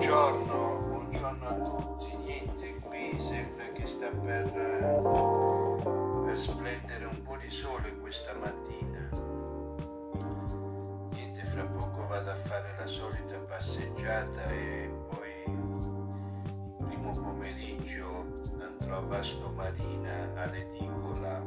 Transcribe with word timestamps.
Buongiorno, 0.00 0.78
buongiorno 0.88 1.46
a 1.46 1.54
tutti, 1.60 2.16
niente 2.24 2.74
qui 2.76 3.20
sembra 3.20 3.66
che 3.66 3.84
sta 3.84 4.08
per, 4.08 4.50
per 6.24 6.38
splendere 6.38 7.04
un 7.04 7.20
po' 7.20 7.36
di 7.36 7.50
sole 7.50 7.98
questa 7.98 8.32
mattina. 8.38 9.10
Niente, 11.12 11.44
fra 11.44 11.66
poco 11.66 12.06
vado 12.06 12.30
a 12.30 12.34
fare 12.34 12.74
la 12.78 12.86
solita 12.86 13.36
passeggiata 13.40 14.42
e 14.48 14.90
poi 15.10 15.52
il 15.52 16.76
primo 16.86 17.12
pomeriggio 17.12 18.24
andrò 18.58 18.96
a 18.96 19.00
Vasto 19.00 19.52
Marina 19.54 20.32
all'edicola. 20.34 21.44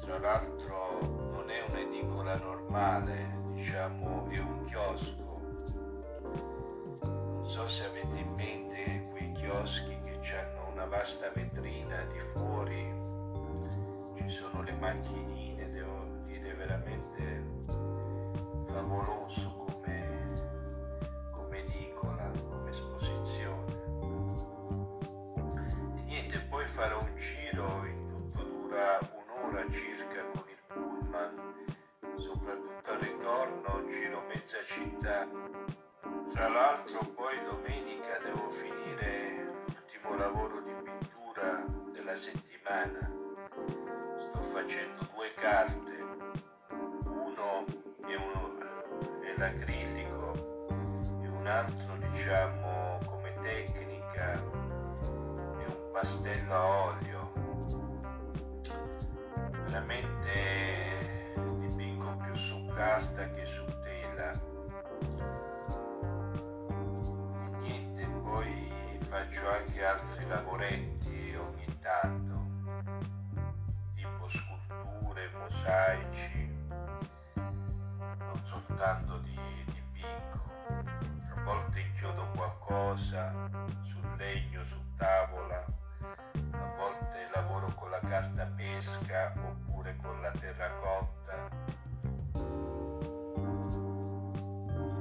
Tra 0.00 0.18
l'altro 0.20 1.28
non 1.32 1.50
è 1.50 1.62
un'edicola 1.68 2.36
normale, 2.36 3.42
diciamo 3.52 4.24
è 4.30 4.38
un 4.38 4.64
chiosco 4.64 5.35
so 7.46 7.68
se 7.68 7.84
avete 7.86 8.18
in 8.18 8.32
mente 8.34 9.06
quei 9.10 9.30
chioschi 9.32 9.96
che 10.00 10.18
hanno 10.36 10.68
una 10.72 10.84
vasta 10.86 11.30
vetrina 11.32 12.02
di 12.06 12.18
fuori, 12.18 12.92
ci 14.16 14.28
sono 14.28 14.62
le 14.62 14.72
macchinine, 14.72 15.70
devo 15.70 16.06
dire 16.24 16.52
veramente 16.54 17.44
favoloso 18.64 19.54
come, 19.54 20.26
come 21.30 21.58
edicola, 21.58 22.28
come 22.50 22.70
esposizione. 22.70 23.74
E 25.98 26.02
niente, 26.02 26.40
poi 26.48 26.64
farò 26.66 27.00
un 27.00 27.14
giro, 27.14 27.85
settimana. 42.86 43.10
Sto 44.16 44.40
facendo 44.40 45.06
due 45.12 45.32
carte. 45.34 46.04
Uno 47.04 47.64
è, 48.06 48.14
uno, 48.14 48.58
è 49.22 49.34
l'acrilico 49.36 50.32
e 51.22 51.28
un 51.28 51.46
altro 51.46 51.96
diciamo 51.96 53.00
come 53.04 53.34
tecnica 53.40 54.34
è 54.34 55.66
un 55.66 55.88
pastello 55.92 56.54
a 56.54 56.84
olio. 56.86 57.32
Veramente 59.64 61.34
dipingo 61.58 62.16
più 62.22 62.34
su 62.34 62.66
carta 62.68 63.30
che 63.30 63.44
su 63.44 63.64
tela 63.82 64.54
faccio 69.06 69.50
anche 69.50 69.84
altri 69.84 70.26
lavoretti 70.28 70.95
mosaici, 75.38 76.50
non 77.34 78.40
soltanto 78.42 79.18
di 79.18 79.38
dipingo. 79.66 80.44
A 81.34 81.42
volte 81.42 81.80
inchiodo 81.80 82.26
qualcosa 82.34 83.32
sul 83.80 84.08
legno, 84.16 84.64
su 84.64 84.78
tavola, 84.96 85.64
a 86.50 86.74
volte 86.76 87.28
lavoro 87.34 87.72
con 87.74 87.90
la 87.90 88.00
carta 88.00 88.46
pesca 88.56 89.32
oppure 89.36 89.96
con 89.96 90.20
la 90.20 90.30
terracotta. 90.32 91.48
Il 94.88 94.94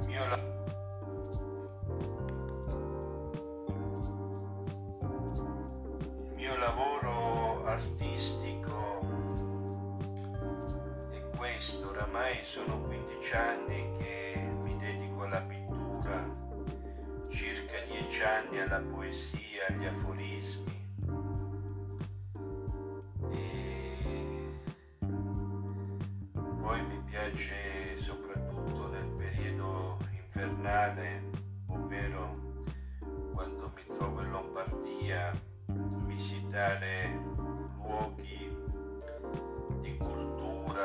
mio 6.35 6.57
lavoro 6.57 7.65
artistico 7.65 8.94
questo, 11.65 11.89
oramai 11.89 12.43
sono 12.43 12.79
15 12.81 13.35
anni 13.35 13.97
che 13.97 14.51
mi 14.61 14.75
dedico 14.77 15.23
alla 15.23 15.41
pittura, 15.41 16.23
circa 17.27 17.73
10 17.89 18.21
anni 18.21 18.59
alla 18.59 18.81
poesia, 18.81 19.65
agli 19.69 19.85
aforismi. 19.85 20.73
E 23.31 23.97
poi 26.61 26.85
mi 26.85 27.01
piace 27.09 27.97
soprattutto 27.97 28.87
nel 28.89 29.07
periodo 29.17 29.97
invernale, 30.11 31.23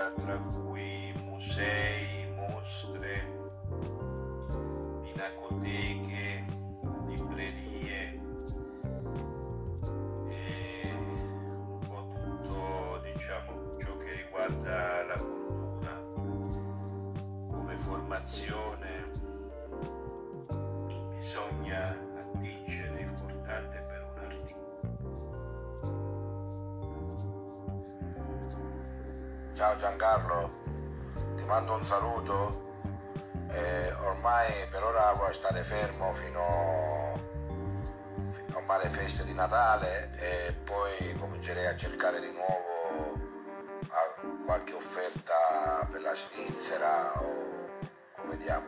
tra 0.09 0.38
cui 0.38 1.12
musei, 1.25 2.27
mostre, 2.34 3.22
pinacoteche, 5.03 6.44
librerie 7.06 8.21
e 10.28 10.93
un 10.93 11.78
po' 11.87 12.06
tutto 12.09 13.00
diciamo 13.12 13.77
ciò 13.78 13.97
che 13.99 14.12
riguarda 14.25 15.05
la 15.05 15.16
cultura 15.19 16.03
come 17.49 17.77
formazione 17.77 18.90
Ciao 29.60 29.76
Giancarlo, 29.76 30.50
ti 31.37 31.44
mando 31.44 31.75
un 31.75 31.84
saluto. 31.84 32.81
Eh, 33.50 33.93
ormai 34.04 34.50
per 34.71 34.82
ora 34.82 35.12
vuoi 35.12 35.34
stare 35.34 35.62
fermo 35.62 36.15
fino, 36.15 37.21
fino 38.31 38.65
alle 38.66 38.88
feste 38.88 39.22
di 39.25 39.34
Natale 39.34 40.12
e 40.15 40.54
poi 40.65 41.15
comincerei 41.19 41.66
a 41.66 41.76
cercare 41.76 42.20
di 42.20 42.32
nuovo 42.32 43.20
qualche 44.47 44.72
offerta 44.72 45.87
per 45.91 46.00
la 46.00 46.15
Svizzera 46.15 47.20
o 47.20 47.69
come 48.12 48.37
vediamo. 48.37 48.66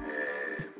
Eh, 0.00 0.72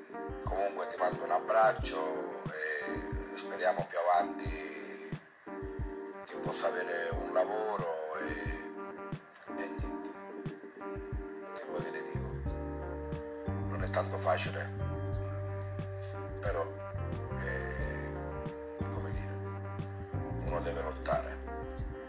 comunque 0.43 0.89
ti 0.89 0.97
mando 0.99 1.23
un 1.23 1.31
abbraccio 1.31 2.43
e 2.49 3.37
speriamo 3.37 3.87
più 3.89 3.99
avanti 3.99 5.19
che 6.25 6.37
possa 6.39 6.67
avere 6.67 7.11
un 7.11 7.33
lavoro 7.33 8.17
e 8.17 8.60
e 8.60 8.60
Non 13.91 13.99
è 13.99 14.03
tanto 14.05 14.19
facile, 14.19 14.73
però 16.41 16.65
è, 17.43 18.89
come 18.89 19.11
dire, 19.11 19.33
uno 20.47 20.61
deve 20.61 20.81
lottare, 20.83 21.37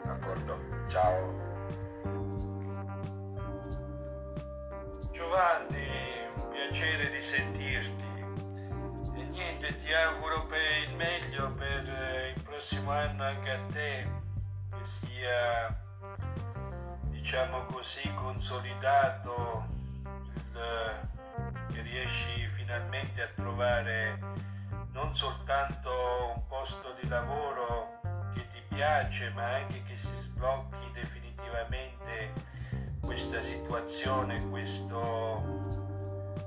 d'accordo? 0.03 0.59
Ciao. 0.85 1.49
Giovanni, 5.09 5.87
un 6.35 6.49
piacere 6.49 7.09
di 7.09 7.19
sentirti. 7.19 8.05
E 9.15 9.23
niente, 9.23 9.75
ti 9.77 9.91
auguro 9.91 10.45
per 10.45 10.87
il 10.87 10.95
meglio 10.95 11.51
per 11.55 11.89
eh, 11.89 12.33
il 12.35 12.41
prossimo 12.43 12.91
anno 12.91 13.23
anche 13.23 13.49
a 13.49 13.59
te, 13.71 14.07
che 14.69 14.85
sia 14.85 15.75
diciamo 17.09 17.65
così, 17.65 18.13
consolidato, 18.13 19.79
riesci 21.81 22.47
finalmente 22.47 23.21
a 23.21 23.27
trovare 23.35 24.19
non 24.91 25.13
soltanto 25.13 26.33
un 26.35 26.45
posto 26.45 26.95
di 27.01 27.07
lavoro 27.07 27.99
che 28.33 28.45
ti 28.47 28.61
piace, 28.67 29.31
ma 29.31 29.45
anche 29.55 29.81
che 29.83 29.95
si 29.95 30.13
sblocchi 30.17 30.91
definitivamente 30.93 32.33
questa 33.01 33.41
situazione, 33.41 34.47
questo 34.49 35.79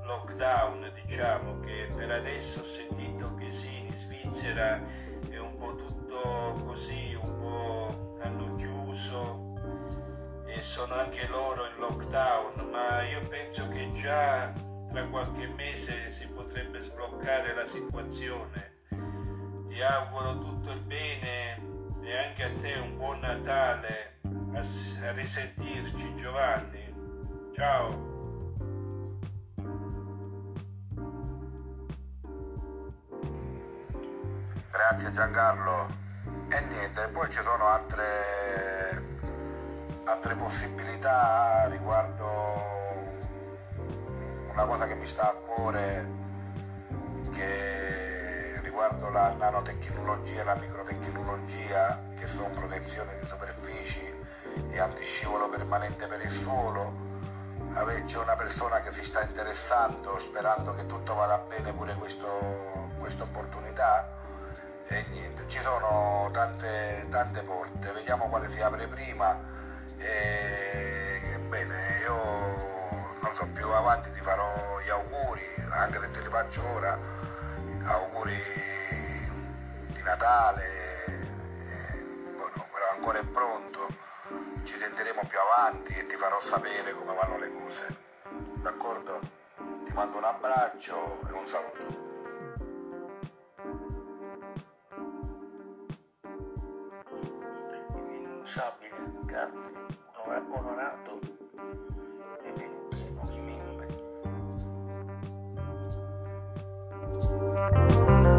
lockdown, 0.05 0.93
diciamo, 0.95 1.61
che 1.61 1.91
per 1.95 2.11
adesso 2.11 2.61
ho 2.61 2.65
sentito 2.65 3.35
che 3.35 3.51
sì, 3.51 3.87
in 3.87 3.93
Svizzera 3.93 4.81
è 5.29 5.39
un 5.39 5.57
po' 5.57 5.75
tutto 5.75 6.61
così, 6.65 7.15
un 7.21 7.37
po' 7.37 8.19
hanno 8.23 8.55
chiuso, 8.57 9.53
e 10.47 10.61
sono 10.61 10.95
anche 10.95 11.27
loro 11.29 11.67
in 11.67 11.77
lockdown, 11.79 12.69
ma 12.71 13.03
io 13.03 13.27
penso 13.27 13.69
che 13.69 13.91
già 13.93 14.53
tra 14.95 15.09
qualche 15.09 15.49
mese 15.49 16.09
si 16.13 16.29
potrebbe 16.29 16.79
sbloccare 16.79 17.53
la 17.53 17.67
situazione. 17.67 18.79
Ti 19.67 19.83
auguro 19.83 20.39
tutto 20.39 20.71
il 20.71 20.81
bene 20.83 21.61
e 22.01 22.17
anche 22.17 22.45
a 22.45 22.51
te 22.61 22.75
un 22.75 22.97
buon 22.97 23.19
Natale. 23.19 24.21
A, 24.55 24.61
risentirci 25.11 26.15
Giovanni. 26.15 27.51
Ciao. 27.53 28.13
Grazie 34.71 35.13
Giancarlo. 35.13 35.89
E 36.51 36.61
niente, 36.69 37.09
poi 37.09 37.29
ci 37.31 37.43
sono 37.43 37.67
altre, 37.67 39.03
altre 40.05 40.37
possibilità 40.37 41.67
riguardo 41.69 42.84
una 44.55 44.67
cosa 44.67 44.87
che 44.87 44.95
mi 44.95 45.07
sta 45.07 45.31
a 45.31 45.35
cuore 45.35 46.09
che 47.33 48.61
riguardo 48.63 49.11
la 49.11 49.35
nanotecnologia 49.37 50.43
e 50.43 50.45
la 50.45 50.55
microtecnologia 50.55 52.01
che 52.17 52.29
sono 52.29 52.55
protezione 52.55 53.19
di 53.19 53.27
superfici 53.27 54.01
e 54.71 54.79
antiscivolo 54.79 55.49
permanente 55.49 56.07
per 56.07 56.21
il 56.23 56.31
suolo. 56.31 57.13
C'è 58.07 58.19
una 58.19 58.37
persona 58.37 58.81
che 58.81 58.93
si 58.93 59.05
sta 59.05 59.23
interessando 59.23 60.17
sperando 60.21 60.73
che 60.75 60.87
tutto 60.87 61.15
vada 61.15 61.39
bene 61.49 61.73
pure 61.73 61.95
questa 61.95 63.25
opportunità. 63.25 64.09
E 64.87 65.05
niente, 65.11 65.49
ci 65.49 65.59
sono 65.59 66.29
tante, 66.33 67.07
tante 67.11 67.43
porte, 67.43 67.91
vediamo 67.91 68.29
quale 68.29 68.49
si 68.49 68.61
apre 68.61 68.87
prima. 68.87 69.37
E 69.99 71.41
bene, 71.49 71.75
io 72.03 72.34
se 76.55 76.61
te 76.61 76.61
li 76.61 76.61
faccio 76.61 76.69
ora, 76.69 76.99
auguri 77.85 78.37
di 79.89 80.03
Natale, 80.03 80.65
e, 81.07 82.05
bueno, 82.37 82.67
però 82.71 82.91
ancora 82.93 83.19
è 83.19 83.25
pronto, 83.25 83.89
ci 84.63 84.77
sentiremo 84.77 85.23
più 85.27 85.39
avanti 85.39 85.95
e 85.99 86.07
ti 86.07 86.15
farò 86.17 86.39
sapere 86.39 86.93
come 86.93 87.15
vanno 87.15 87.39
le 87.39 87.53
cose, 87.53 87.97
d'accordo? 88.61 89.21
Ti 89.85 89.93
mando 89.95 90.19
un 90.19 90.25
abbraccio 90.25 91.29
e 91.29 91.33
un 91.33 91.49
saluto. 91.49 92.03
irrinunciabile, 98.05 98.97
grazie, 99.25 99.73
onorato 100.51 101.34
Bye. 107.71 108.34